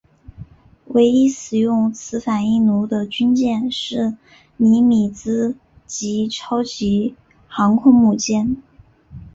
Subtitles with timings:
[0.87, 4.17] 唯一使用此反应炉的军舰是
[4.57, 7.13] 尼米兹级超级
[7.47, 8.57] 航空母舰。